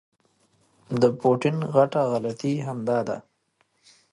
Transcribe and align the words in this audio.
د 1.01 1.03
پوټین 1.19 1.57
غټه 1.73 2.01
غلطي 2.11 2.53
همدا 2.67 2.99
ده. 3.07 3.17